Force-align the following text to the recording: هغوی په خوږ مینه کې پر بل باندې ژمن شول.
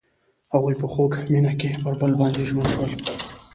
هغوی 0.53 0.75
په 0.81 0.87
خوږ 0.93 1.13
مینه 1.31 1.53
کې 1.59 1.69
پر 1.83 1.93
بل 2.01 2.11
باندې 2.19 2.41
ژمن 2.49 2.67
شول. 2.73 2.91